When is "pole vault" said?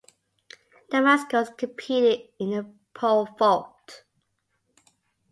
2.95-4.03